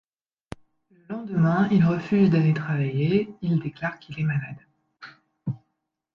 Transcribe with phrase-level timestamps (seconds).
[0.89, 4.65] Le lendemain, il refuse d'aller travailler, il déclare qu'il est malade.